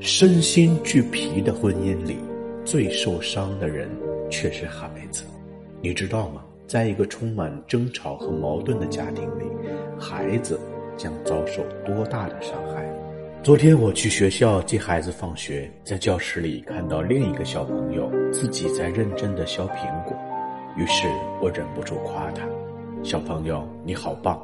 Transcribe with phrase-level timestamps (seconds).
[0.00, 2.18] 身心俱疲的婚姻里，
[2.64, 3.90] 最受伤的人
[4.30, 5.24] 却是孩子。
[5.80, 6.44] 你知道吗？
[6.68, 9.44] 在一个充满争吵和矛盾的家庭里，
[9.98, 10.60] 孩子
[10.96, 12.86] 将遭受多大的伤害？
[13.42, 20.16] 昨天我去学校接孩子放学，在教室里看到另一个小朋友自己在认真的削苹果，
[20.76, 21.08] 于是
[21.42, 22.46] 我忍不住夸他
[23.02, 24.40] ：“小朋友，你好棒，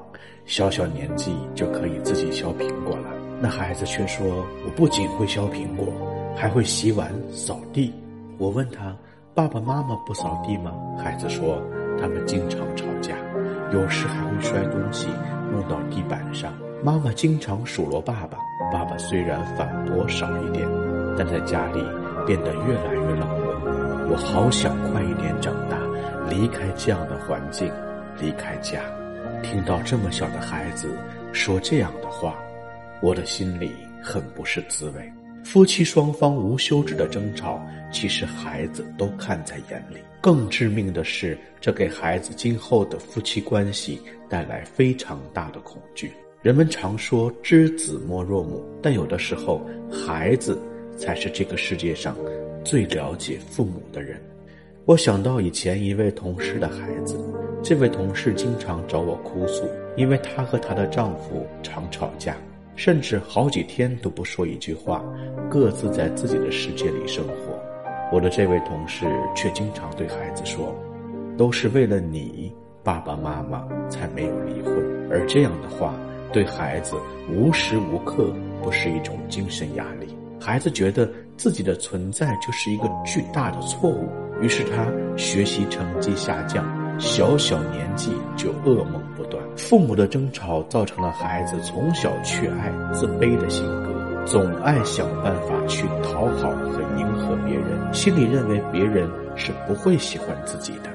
[0.46, 4.24] 小小年纪就可以自己削苹果了。”那孩子却说
[4.64, 5.86] ：“我不仅会削苹果，
[6.36, 7.92] 还会洗碗、扫地。”
[8.38, 8.96] 我问他
[9.34, 11.60] ：“爸爸妈妈不扫地吗？”孩子说
[12.00, 13.14] ：“他们经常吵架，
[13.72, 15.08] 有时还会摔东西
[15.52, 16.52] 弄到地板上。
[16.82, 18.38] 妈妈经常数落爸爸，
[18.72, 20.66] 爸爸虽然反驳少一点，
[21.18, 21.82] 但在家里
[22.26, 24.10] 变得越来越冷漠。
[24.10, 25.76] 我好想快一点长大，
[26.30, 27.70] 离开这样的环境，
[28.20, 28.80] 离开家。”
[29.42, 30.96] 听到这么小的孩子
[31.32, 32.34] 说这样的话。
[33.00, 33.70] 我的心里
[34.02, 35.12] 很不是滋味。
[35.44, 37.60] 夫妻双方无休止的争吵，
[37.92, 39.98] 其实孩子都看在眼里。
[40.20, 46.10] 更致命的是，这给孩子今后的夫妻关系带来非常大的恐惧。
[46.40, 50.58] 人们常说“知子莫若母”，但有的时候，孩子
[50.96, 52.16] 才是这个世界上
[52.64, 54.18] 最了解父母的人。
[54.86, 57.18] 我想到以前一位同事的孩子，
[57.62, 62.34] 这位同事经常找我哭诉，因为她和她的丈夫常吵架。
[62.76, 65.02] 甚至好几天都不说一句话，
[65.48, 67.58] 各自在自己的世界里生活。
[68.12, 70.74] 我的这位同事却经常对孩子说
[71.38, 72.52] ：“都是为了你，
[72.82, 74.74] 爸爸妈妈才没有离婚。”
[75.10, 75.94] 而这样的话，
[76.32, 76.96] 对孩子
[77.30, 80.16] 无时无刻不是一种精神压力。
[80.40, 84.08] 孩子觉得自己的存在就是一个巨大的错误，
[84.42, 84.86] 于是他
[85.16, 86.64] 学习成绩下降，
[86.98, 89.42] 小小年纪就噩梦不断。
[89.56, 100.90] 父母的争吵造成了孩子从小缺爱、自卑的性格，总爱想办法去讨好和迎合别人，心里认为别人是不会喜欢自己的。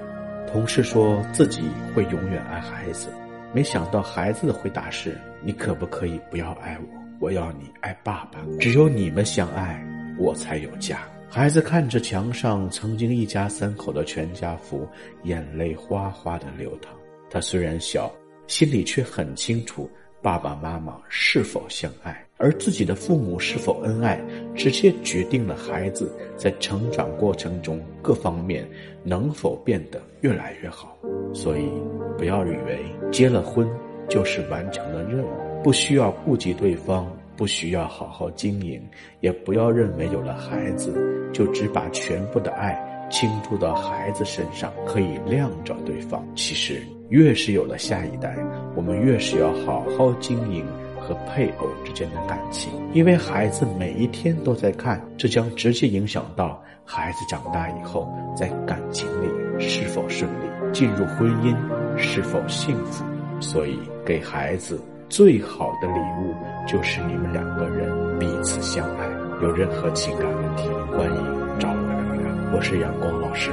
[0.52, 3.10] 同事说自己会永远爱孩子，
[3.54, 7.00] 没想到孩子的回答是：“你可不可以不要爱我？
[7.20, 8.40] 我要你爱爸爸。
[8.60, 9.80] 只有你们相爱，
[10.18, 10.98] 我才有家。”
[11.30, 14.88] 孩子看着墙上曾经一家三口的全家福，
[15.24, 16.92] 眼泪哗哗的流淌。
[17.30, 18.12] 他虽然小。
[18.48, 19.88] 心里却很清楚，
[20.24, 24.20] 爸爸妈妈是否相爱，而自己的父母是否恩爱，
[24.56, 28.68] 直接决定了孩子在成长过程中各方面
[29.04, 30.98] 能否变得越来越好。
[31.32, 31.70] 所以，
[32.18, 33.70] 不要以为结了婚
[34.10, 38.86] 就是完成了任务，不需要顾及对方，不需要好好经营，
[39.22, 40.94] 也不要认为有了孩子
[41.32, 42.78] 就只把全部的爱
[43.10, 46.22] 倾注到孩子身上，可以晾着对方。
[46.36, 46.84] 其实。
[47.10, 48.38] 越是有了下一代，
[48.76, 50.64] 我们越是要好好经营
[51.00, 58.08] 和配偶之间的感情，因为孩子每一天都在看，这将直接影响到孩子长大以后
[58.38, 59.28] 在感情里
[59.60, 61.58] 是否顺利，进入婚姻
[61.98, 63.04] 是否幸福。
[63.40, 66.36] 所以，给孩子最好的礼物
[66.68, 67.90] 就是你们两个人
[68.20, 69.10] 彼此相爱。
[69.42, 72.56] 有任何情感问题，欢迎找我聊聊。
[72.56, 73.50] 我是阳光老师。